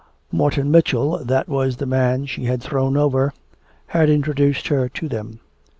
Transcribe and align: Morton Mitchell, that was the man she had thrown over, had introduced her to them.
Morton 0.31 0.71
Mitchell, 0.71 1.23
that 1.23 1.47
was 1.47 1.77
the 1.77 1.85
man 1.85 2.25
she 2.25 2.45
had 2.45 2.59
thrown 2.63 2.97
over, 2.97 3.35
had 3.85 4.09
introduced 4.09 4.69
her 4.69 4.89
to 4.89 5.07
them. 5.07 5.41